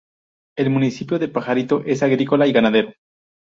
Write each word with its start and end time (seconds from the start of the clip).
El 0.57 0.71
municipio 0.71 1.19
de 1.19 1.27
Pajarito 1.27 1.83
es 1.85 2.01
agrícola 2.01 2.47
y 2.47 2.51
ganadero. 2.51 2.91